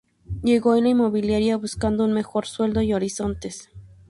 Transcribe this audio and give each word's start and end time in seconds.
Llegó 0.41 0.71
a 0.71 0.81
la 0.81 0.89
inmobiliaria 0.89 1.57
buscando 1.57 2.03
un 2.05 2.11
mejor 2.13 2.47
sueldo 2.47 2.81
y 2.81 2.91
horizontes. 2.95 3.69